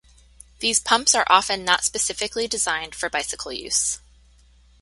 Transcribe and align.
These 0.61 0.79
pumps 0.79 1.13
are 1.13 1.27
often 1.29 1.63
not 1.63 1.83
specifically 1.83 2.47
designed 2.47 2.95
for 2.95 3.07
bicycle 3.07 3.51
use. 3.51 3.99